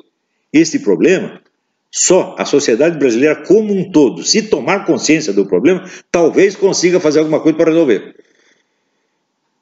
[0.56, 1.42] Este problema,
[1.90, 7.18] só a sociedade brasileira como um todo, se tomar consciência do problema, talvez consiga fazer
[7.18, 8.16] alguma coisa para resolver.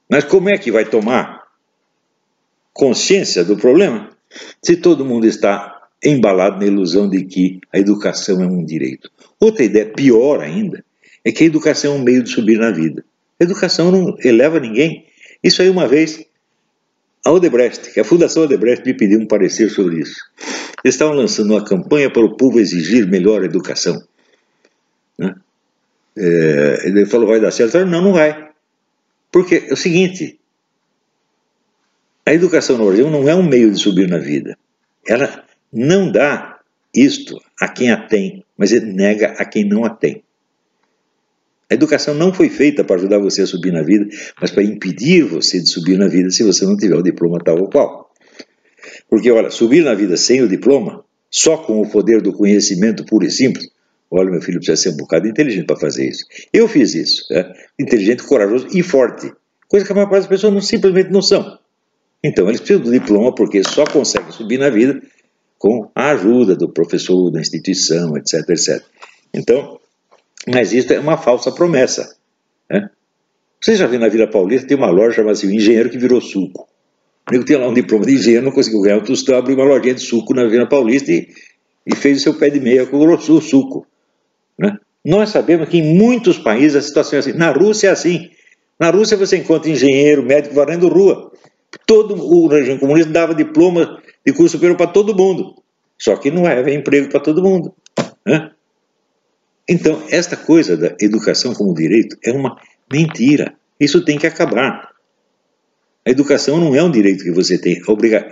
[0.08, 1.42] Mas como é que vai tomar
[2.72, 4.08] consciência do problema
[4.62, 9.10] se todo mundo está embalado na ilusão de que a educação é um direito?
[9.40, 10.84] Outra ideia pior ainda
[11.24, 13.04] é que a educação é um meio de subir na vida.
[13.40, 15.06] A educação não eleva ninguém.
[15.42, 16.24] Isso aí uma vez
[17.24, 20.20] a Odebrecht, que a Fundação Odebrecht me pediu um parecer sobre isso.
[20.84, 24.06] Estavam lançando uma campanha para o povo exigir melhor educação.
[25.18, 25.34] Né?
[26.16, 27.72] É, ele falou, vai dar certo?
[27.72, 28.50] Falei, não, não vai.
[29.32, 30.38] Porque é o seguinte,
[32.26, 34.56] a educação no Brasil não é um meio de subir na vida.
[35.06, 36.60] Ela não dá
[36.94, 40.22] isto a quem a tem, mas nega a quem não a tem.
[41.70, 44.06] A educação não foi feita para ajudar você a subir na vida,
[44.40, 47.58] mas para impedir você de subir na vida se você não tiver o diploma tal
[47.58, 48.03] ou qual.
[49.14, 53.24] Porque, olha, subir na vida sem o diploma, só com o poder do conhecimento puro
[53.24, 53.70] e simples,
[54.10, 56.24] olha, meu filho precisa ser um bocado inteligente para fazer isso.
[56.52, 57.54] Eu fiz isso, né?
[57.78, 59.32] inteligente, corajoso e forte,
[59.68, 61.56] coisa que a maior parte das pessoas não, simplesmente não são.
[62.24, 65.00] Então, eles precisam do diploma porque só conseguem subir na vida
[65.60, 68.82] com a ajuda do professor, da instituição, etc, etc.
[69.32, 69.78] Então,
[70.48, 72.16] mas isso é uma falsa promessa.
[72.68, 72.90] Né?
[73.60, 76.68] Você já viu na Vila Paulista, tem uma loja chamada assim, Engenheiro que virou suco.
[77.28, 79.64] O nego tinha lá um diploma de engenheiro, não conseguiu ganhar um tostão, abriu uma
[79.64, 81.28] lojinha de suco na Vila Paulista e,
[81.86, 83.86] e fez o seu pé de meia com o suco.
[84.58, 84.76] Né?
[85.04, 87.32] Nós sabemos que em muitos países a situação é assim.
[87.32, 88.30] Na Rússia é assim.
[88.78, 91.32] Na Rússia você encontra engenheiro, médico varrendo rua.
[91.86, 95.62] Todo o regime comunista dava diploma de curso superior para todo mundo.
[95.98, 97.74] Só que não é emprego para todo mundo.
[98.26, 98.50] Né?
[99.68, 102.60] Então, esta coisa da educação como direito é uma
[102.92, 103.54] mentira.
[103.80, 104.93] Isso tem que acabar.
[106.06, 107.80] A educação não é um direito que você tem.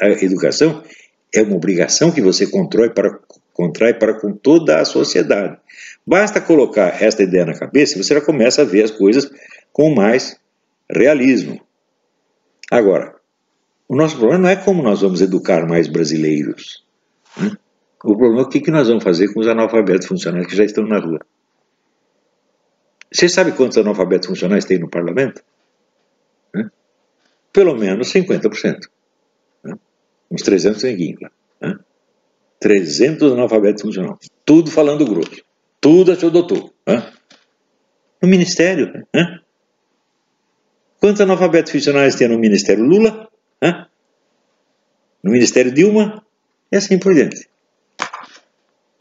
[0.00, 0.82] A educação
[1.34, 3.18] é uma obrigação que você contrai para,
[3.54, 5.58] contrai para com toda a sociedade.
[6.06, 9.30] Basta colocar esta ideia na cabeça e você já começa a ver as coisas
[9.72, 10.38] com mais
[10.90, 11.60] realismo.
[12.70, 13.14] Agora,
[13.88, 16.84] o nosso problema não é como nós vamos educar mais brasileiros.
[17.36, 17.56] Né?
[18.04, 20.86] O problema é o que nós vamos fazer com os analfabetos funcionais que já estão
[20.86, 21.20] na rua.
[23.12, 25.42] Você sabe quantos analfabetos funcionais tem no parlamento?
[26.54, 26.70] Né?
[27.52, 28.88] Pelo menos 50%.
[29.64, 29.74] Né?
[30.30, 31.30] Uns 300 em Guimbra.
[31.60, 31.78] Né?
[32.60, 34.30] 300 analfabetos funcionais.
[34.44, 35.42] Tudo falando grosso.
[35.80, 36.72] Tudo a seu doutor.
[36.86, 37.12] Né?
[38.22, 39.06] No ministério.
[39.14, 39.40] Né?
[41.00, 43.28] Quantos analfabetos funcionais tem no ministério Lula?
[43.60, 43.86] Né?
[45.22, 46.24] No ministério Dilma?
[46.70, 47.48] E assim por diante.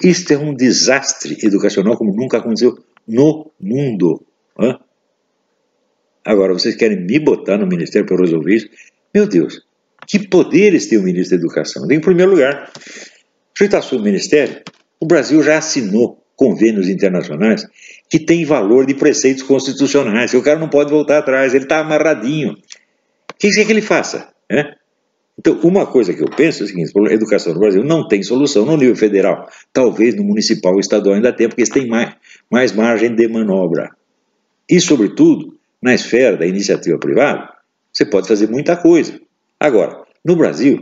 [0.03, 4.25] Isto é um desastre educacional como nunca aconteceu no mundo.
[4.59, 4.79] Hã?
[6.23, 8.69] Agora, vocês querem me botar no ministério para resolver isso?
[9.13, 9.61] Meu Deus,
[10.07, 11.89] que poderes tem o ministro da Educação?
[11.89, 12.71] Em primeiro lugar,
[13.57, 14.61] se está sob o ministério,
[14.99, 17.67] o Brasil já assinou convênios internacionais
[18.09, 20.33] que têm valor de preceitos constitucionais.
[20.33, 22.53] O cara não pode voltar atrás, ele está amarradinho.
[22.53, 22.57] O
[23.37, 24.29] que quer que ele faça?
[24.49, 24.75] É?
[25.37, 28.21] Então, uma coisa que eu penso é o seguinte: a educação no Brasil não tem
[28.21, 29.47] solução no nível federal.
[29.73, 32.15] Talvez no municipal ou estadual ainda tenha, porque eles têm mais,
[32.49, 33.89] mais margem de manobra.
[34.69, 37.49] E, sobretudo, na esfera da iniciativa privada,
[37.91, 39.19] você pode fazer muita coisa.
[39.59, 40.81] Agora, no Brasil,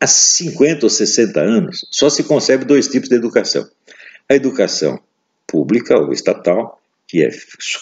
[0.00, 3.68] há 50 ou 60 anos, só se concebe dois tipos de educação:
[4.28, 4.98] a educação
[5.46, 7.30] pública ou estatal, que é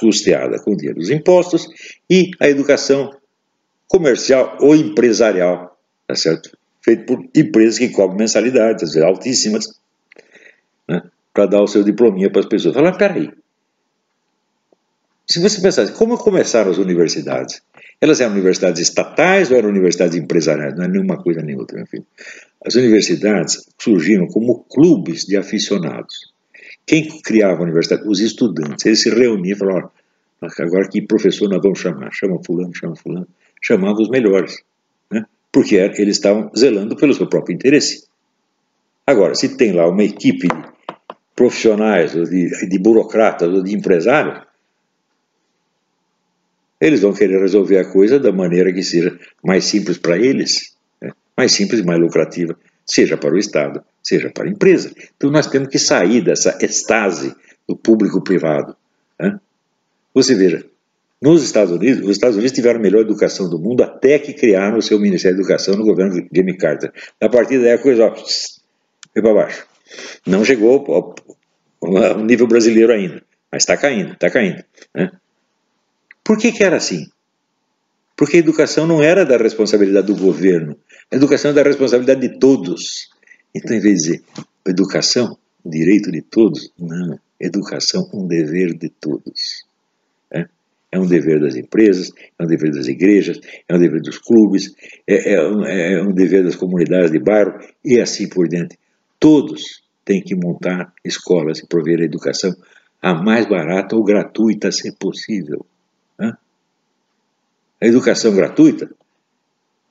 [0.00, 1.66] custeada com dinheiro dos impostos,
[2.10, 3.16] e a educação
[3.86, 6.56] comercial ou empresarial, tá certo?
[6.84, 9.66] Feito por empresas que cobram mensalidades, às vezes altíssimas,
[10.88, 11.02] né?
[11.32, 12.74] para dar o seu diplominha para as pessoas.
[12.74, 13.30] Falar, peraí,
[15.32, 17.62] se você pensar como começaram as universidades?
[18.00, 20.74] Elas eram universidades estatais ou eram universidades empresariais?
[20.76, 22.06] Não é nenhuma coisa nem outra, meu filho.
[22.64, 26.32] As universidades surgiram como clubes de aficionados.
[26.86, 28.02] Quem criava a universidade?
[28.08, 28.84] Os estudantes.
[28.86, 29.90] Eles se reuniam e falavam,
[30.58, 32.10] agora que professor nós vamos chamar?
[32.12, 33.28] Chama fulano, chama fulano.
[33.60, 34.62] Chamavam os melhores
[35.52, 38.06] porque eles estavam zelando pelo seu próprio interesse.
[39.06, 40.72] Agora, se tem lá uma equipe de
[41.36, 44.40] profissionais, ou de, de burocratas, ou de empresários,
[46.82, 51.12] eles vão querer resolver a coisa da maneira que seja mais simples para eles, né?
[51.36, 54.92] mais simples e mais lucrativa, seja para o Estado, seja para a empresa.
[55.16, 57.32] Então nós temos que sair dessa estase
[57.68, 58.76] do público-privado.
[59.18, 59.38] Né?
[60.12, 60.64] Você veja,
[61.22, 64.78] nos Estados Unidos, os Estados Unidos tiveram a melhor educação do mundo até que criaram
[64.78, 66.92] o seu Ministério da Educação no governo de Jimmy Carter.
[67.20, 69.64] A partir daí a coisa foi para baixo.
[70.26, 71.14] Não chegou ao,
[71.96, 74.64] ao nível brasileiro ainda, mas está caindo, está caindo.
[74.92, 75.12] Né?
[76.24, 77.06] Por que, que era assim?
[78.16, 80.76] Porque a educação não era da responsabilidade do governo,
[81.10, 83.10] a educação é da responsabilidade de todos.
[83.54, 84.24] Então, em vez de dizer
[84.66, 89.64] educação, direito de todos, não, educação, um dever de todos.
[90.92, 94.74] É um dever das empresas, é um dever das igrejas, é um dever dos clubes,
[95.06, 98.78] é, é, um, é um dever das comunidades de bairro e assim por diante.
[99.18, 102.54] Todos têm que montar escolas e prover a educação
[103.00, 105.64] a mais barata ou gratuita, se possível.
[107.82, 108.88] A educação gratuita,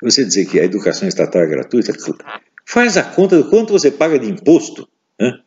[0.02, 1.92] você dizer que a educação estatal é gratuita,
[2.66, 4.88] faz a conta do quanto você paga de imposto
[5.20, 5.42] né?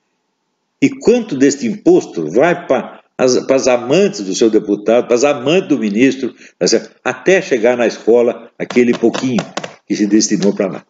[0.82, 5.24] e quanto deste imposto vai para as, para as amantes do seu deputado, para as
[5.24, 6.66] amantes do ministro, tá
[7.02, 9.42] até chegar na escola aquele pouquinho
[9.86, 10.86] que se destinou para lá.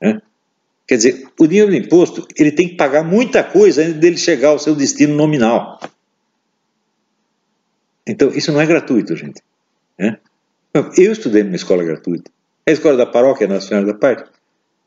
[0.00, 0.22] Né?
[0.86, 4.48] Quer dizer, o dinheiro do imposto ele tem que pagar muita coisa antes dele chegar
[4.48, 5.78] ao seu destino nominal.
[8.06, 9.42] Então, isso não é gratuito, gente.
[9.98, 10.18] Né?
[10.96, 12.30] Eu estudei numa escola gratuita.
[12.66, 14.30] A escola da paróquia Nacional da Parte.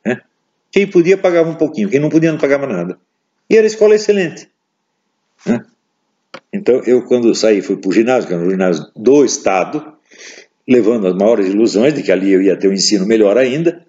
[0.05, 0.21] Né?
[0.71, 2.97] Quem podia pagava um pouquinho, quem não podia não pagava nada.
[3.49, 4.49] E era escola excelente.
[5.45, 5.63] Né?
[6.51, 9.93] Então, eu, quando saí, fui para o ginásio, que era um ginásio do Estado,
[10.67, 13.85] levando as maiores ilusões de que ali eu ia ter um ensino melhor ainda.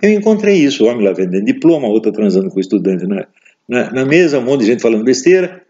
[0.00, 3.26] Eu encontrei isso: o homem lá vendendo diploma, outra transando com o estudante na,
[3.68, 5.62] na, na, mesa, um monte de gente falando besteira.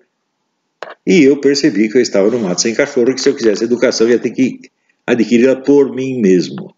[1.06, 4.06] E eu percebi que eu estava no mato sem cachorro, que se eu quisesse educação,
[4.06, 4.70] eu ia ter que
[5.06, 6.74] adquiri-la por mim mesmo.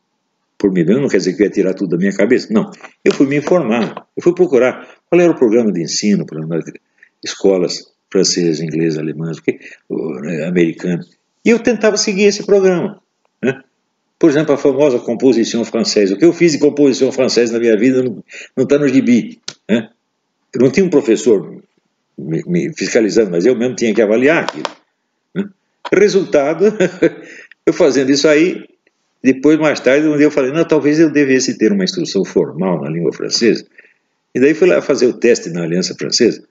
[0.58, 2.48] Por mim mesmo não quer dizer que eu ia tirar tudo da minha cabeça.
[2.52, 2.70] Não.
[3.04, 6.40] Eu fui me informar, eu fui procurar qual era o programa de ensino, para
[7.22, 9.32] escolas francês, inglês, alemão,
[10.22, 11.02] né, americano.
[11.44, 13.00] E eu tentava seguir esse programa.
[13.42, 13.60] Né?
[14.18, 16.14] Por exemplo, a famosa composição francesa.
[16.14, 19.40] O que eu fiz de composição francesa na minha vida não está no gibi.
[19.68, 19.90] Né?
[20.54, 21.60] Eu não tinha um professor
[22.16, 24.70] me, me, fiscalizando, mas eu mesmo tinha que avaliar aquilo.
[25.34, 25.44] Né?
[25.92, 26.66] Resultado,
[27.66, 28.66] eu fazendo isso aí,
[29.22, 32.80] depois, mais tarde, um dia eu falei, não, talvez eu devesse ter uma instrução formal
[32.82, 33.66] na língua francesa.
[34.34, 36.46] E daí fui lá fazer o teste na Aliança Francesa.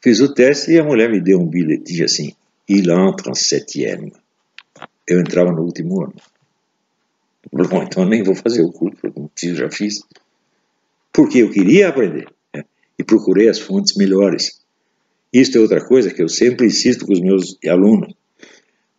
[0.00, 2.34] Fiz o teste e a mulher me deu um bilhetinho assim,
[2.68, 4.12] il entre en septième.
[5.06, 6.14] Eu entrava no último ano.
[7.52, 10.02] Bom, então eu nem vou fazer o curso, porque já fiz.
[11.12, 12.28] Porque eu queria aprender.
[12.54, 12.64] Né?
[12.98, 14.60] E procurei as fontes melhores.
[15.32, 18.14] Isto é outra coisa que eu sempre insisto com os meus alunos.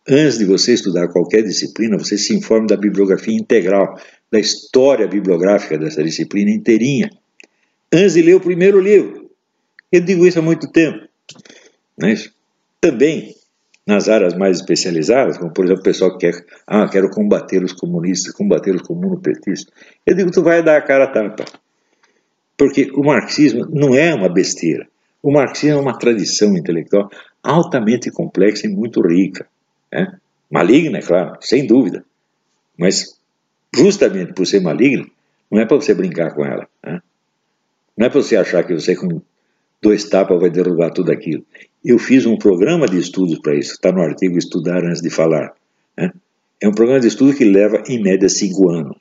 [0.06, 3.98] Antes de você estudar qualquer disciplina, você se informe da bibliografia integral,
[4.30, 7.10] da história bibliográfica dessa disciplina inteirinha.
[7.90, 9.30] Antes de ler o primeiro livro.
[9.90, 11.08] Eu digo isso há muito tempo.
[12.02, 12.34] É isso?
[12.80, 13.34] Também,
[13.86, 17.72] nas áreas mais especializadas, como por exemplo o pessoal que quer, ah, quero combater os
[17.72, 19.72] comunistas, combater os comunopetistas,
[20.04, 21.44] eu digo, tu vai dar a cara a tapa.
[22.58, 24.86] Porque o marxismo não é uma besteira.
[25.22, 27.08] O marxismo é uma tradição intelectual
[27.42, 29.46] altamente complexa e muito rica.
[29.94, 30.18] Né?
[30.50, 32.04] Maligna, é claro, sem dúvida.
[32.76, 33.16] Mas,
[33.74, 35.06] justamente por ser maligna,
[35.50, 36.68] não é para você brincar com ela.
[36.84, 37.00] Né?
[37.96, 39.22] Não é para você achar que você, com
[39.80, 41.44] dois tapas, vai derrubar tudo aquilo.
[41.84, 45.54] Eu fiz um programa de estudos para isso, está no artigo Estudar Antes de Falar.
[45.96, 46.10] Né?
[46.60, 48.96] É um programa de estudo que leva, em média, cinco anos,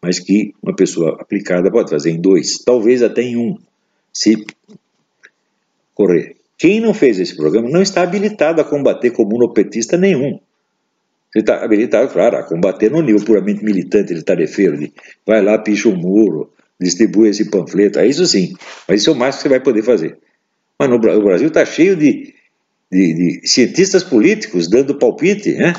[0.00, 3.58] mas que uma pessoa aplicada pode fazer em dois, talvez até em um,
[4.12, 4.46] se
[5.94, 6.35] correr.
[6.58, 10.40] Quem não fez esse programa não está habilitado a combater comunopetista nenhum.
[11.34, 14.92] Ele está habilitado, claro, a combater no nível puramente militante, ele tarefeiro, de
[15.26, 18.54] vai lá, picha um muro, distribui esse panfleto, é isso sim,
[18.88, 20.18] mas isso é o mais que você vai poder fazer.
[20.78, 22.34] Mas no, o Brasil está cheio de,
[22.90, 25.74] de, de, cientistas políticos dando palpite, né?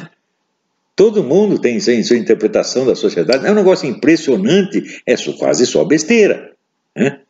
[0.96, 6.56] Todo mundo tem sua interpretação da sociedade, é um negócio impressionante, é quase só besteira.
[6.96, 7.22] Né?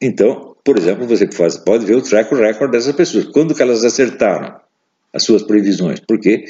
[0.00, 3.26] Então, por exemplo, você faz, pode ver o track record dessas pessoas.
[3.26, 4.58] Quando que elas acertaram
[5.12, 6.00] as suas previsões?
[6.00, 6.46] Porque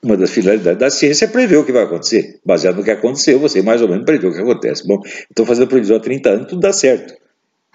[0.00, 2.38] uma das finalidades da ciência é prever o que vai acontecer.
[2.44, 4.86] Baseado no que aconteceu, você mais ou menos prevê o que acontece.
[4.86, 7.14] Bom, estou fazendo previsão há 30 anos, tudo dá certo.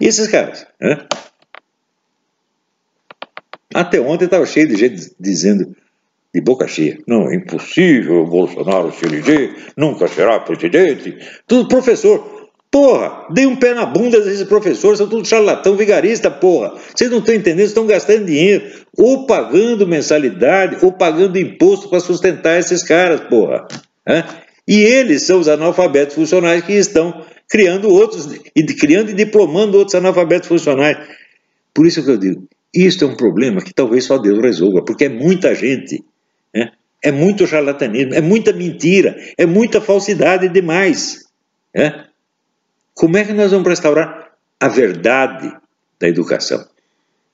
[0.00, 0.66] E esses caras?
[0.80, 1.06] Né?
[3.74, 5.76] Até ontem estava cheio de gente dizendo
[6.32, 6.98] de boca cheia.
[7.06, 11.18] Não, é impossível o Bolsonaro se eleger, nunca será presidente.
[11.46, 12.39] Tudo professor.
[12.70, 16.74] Porra, dei um pé na bunda desses professores, são tudo charlatão, vigarista, porra.
[16.94, 18.64] Vocês não estão entendendo, estão gastando dinheiro,
[18.96, 23.66] ou pagando mensalidade, ou pagando imposto para sustentar esses caras, porra.
[24.68, 29.96] E eles são os analfabetos funcionais que estão criando outros, e criando e diplomando outros
[29.96, 30.96] analfabetos funcionais.
[31.74, 35.06] Por isso que eu digo, isto é um problema que talvez só Deus resolva, porque
[35.06, 36.04] é muita gente,
[36.54, 36.70] né?
[37.02, 41.24] é muito charlatanismo, é muita mentira, é muita falsidade demais.
[41.74, 42.04] Né?
[43.00, 45.50] Como é que nós vamos restaurar a verdade
[45.98, 46.68] da educação?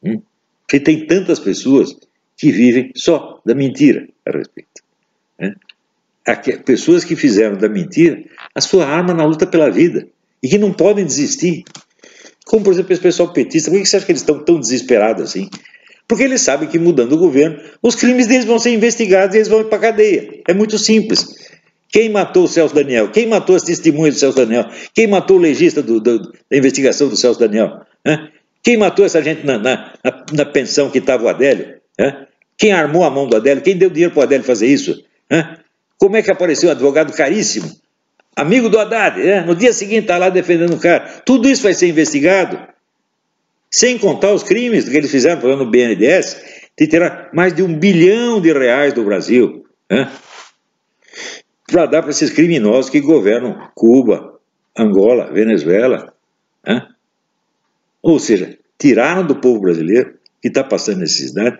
[0.00, 0.22] Hum?
[0.62, 1.92] Porque tem tantas pessoas
[2.36, 4.80] que vivem só da mentira a respeito.
[5.36, 5.56] Né?
[6.64, 8.22] Pessoas que fizeram da mentira
[8.54, 10.06] a sua arma na luta pela vida
[10.40, 11.64] e que não podem desistir.
[12.44, 15.24] Como, por exemplo, esse pessoal petista, por que você acha que eles estão tão desesperados
[15.24, 15.50] assim?
[16.06, 19.48] Porque eles sabem que mudando o governo, os crimes deles vão ser investigados e eles
[19.48, 20.42] vão para a cadeia.
[20.46, 21.26] É muito simples.
[21.88, 23.10] Quem matou o Celso Daniel?
[23.10, 24.68] Quem matou as testemunhas do Celso Daniel?
[24.94, 27.80] Quem matou o legista do, do, da investigação do Celso Daniel?
[28.62, 29.92] Quem matou essa gente na, na,
[30.32, 31.76] na, pensão que estava o Adélio?
[32.58, 33.62] Quem armou a mão do Adélio?
[33.62, 35.04] Quem deu dinheiro para o Adélio fazer isso?
[35.98, 37.70] Como é que apareceu um advogado caríssimo?
[38.34, 39.40] Amigo do Haddad, né?
[39.40, 41.22] no dia seguinte está lá defendendo o cara.
[41.24, 42.58] Tudo isso vai ser investigado.
[43.70, 46.36] Sem contar os crimes que eles fizeram falando no BNDES,
[46.78, 49.64] de tirar mais de um bilhão de reais do Brasil.
[51.76, 54.40] Para dar para esses criminosos que governam Cuba,
[54.74, 56.14] Angola, Venezuela.
[56.66, 56.88] Né?
[58.00, 61.58] Ou seja, tiraram do povo brasileiro que está passando necessidade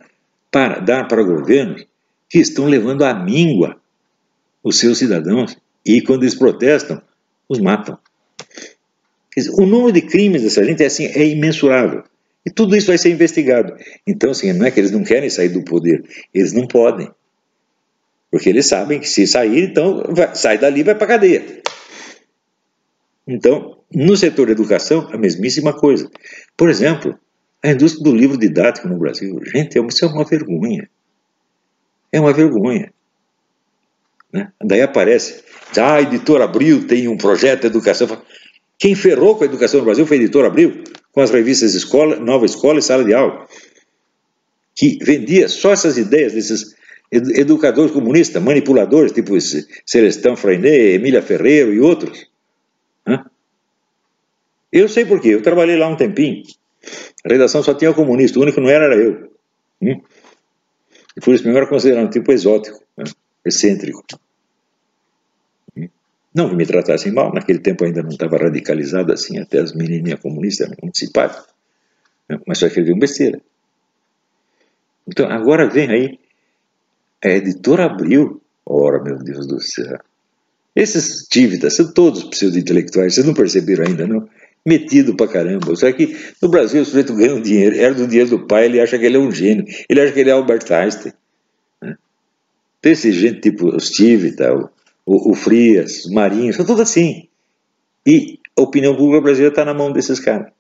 [0.51, 1.87] para dar para governos
[2.31, 3.79] que estão levando à míngua
[4.64, 5.55] os seus cidadãos
[5.85, 7.03] e quando eles protestam,
[7.47, 7.99] os matam.
[9.37, 12.05] Dizer, o número de crimes dessa gente é, assim, é imensurável.
[12.43, 13.77] E tudo isso vai ser investigado.
[14.07, 16.03] Então, assim, não é que eles não querem sair do poder,
[16.33, 17.11] eles não podem.
[18.37, 21.62] Porque eles sabem que se sair, então vai, sai dali e vai para cadeia.
[23.26, 26.11] Então, no setor da educação, a mesmíssima coisa.
[26.55, 27.18] Por exemplo,
[27.64, 29.41] a indústria do livro didático no Brasil.
[29.47, 30.87] Gente, isso é uma vergonha.
[32.12, 32.93] É uma vergonha.
[34.30, 34.53] Né?
[34.62, 35.43] Daí aparece,
[35.78, 38.07] ah, a editora Abril tem um projeto de educação.
[38.78, 40.84] Quem ferrou com a educação no Brasil foi a editora Abril.
[41.11, 43.49] com as revistas escola, Nova Escola e Sala de Aula,
[44.74, 46.76] que vendia só essas ideias desses
[47.11, 52.29] educadores comunistas, manipuladores, tipo esse Celestão Freinet, Emília Ferreiro e outros.
[54.77, 56.43] Eu sei por quê, eu trabalhei lá um tempinho.
[57.25, 59.33] A redação só tinha comunista, o único que não era era eu.
[59.81, 60.03] Hum?
[61.17, 63.05] E por isso me era considerado um tipo exótico, né?
[63.43, 64.05] excêntrico.
[65.77, 65.89] Hum?
[66.35, 70.21] Não que me tratassem mal, naquele tempo ainda não estava radicalizado assim, até as menininhas
[70.21, 71.47] comunistas eram muito simpáticas.
[72.47, 73.41] Mas só escreviam besteira.
[75.09, 76.19] Então agora vem aí
[77.25, 78.41] a editora Abril.
[78.64, 79.99] Ora, meu Deus do céu.
[80.75, 84.29] Esses dívidas são todos pseudo-intelectuais, vocês não perceberam ainda, não?
[84.64, 85.75] Metido pra caramba.
[85.75, 88.81] Só que no Brasil o sujeito ganha um dinheiro, era do dinheiro do pai, ele
[88.81, 91.14] acha que ele é um gênio, ele acha que ele é Albert Einstein.
[91.81, 91.97] Né?
[92.83, 94.69] Tem esse gente tipo o Tivita, o,
[95.07, 97.29] o, o Frias, o Marinho, são todos assim.
[98.05, 100.53] E a opinião pública brasileira está na mão desses caras.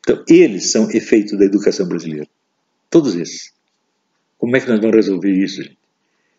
[0.00, 2.28] Então, eles são efeito da educação brasileira.
[2.88, 3.55] Todos esses.
[4.46, 5.76] Como é que nós vamos resolver isso, gente?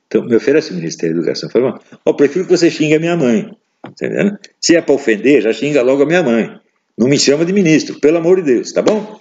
[0.08, 1.50] Então, me oferece o Ministério da Educação.
[1.50, 3.52] Fala, ó, prefiro que você xingue a minha mãe.
[3.86, 4.38] Entendeu?
[4.62, 6.58] Se é para ofender, já xinga logo a minha mãe.
[6.98, 9.20] Não me chama de ministro, pelo amor de Deus, tá bom?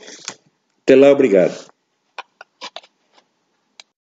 [0.85, 1.67] Até lá, obrigado.